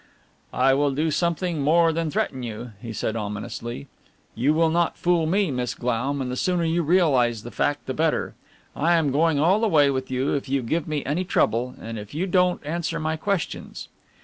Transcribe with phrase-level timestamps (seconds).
[0.55, 3.85] "I will do something more than threaten you," he said ominously,
[4.33, 7.93] "you will not fool me, Miss Glaum, and the sooner you realize the fact the
[7.93, 8.33] better.
[8.75, 11.99] I am going all the way with you if you give me any trouble, and
[11.99, 13.89] if you don't answer my questions.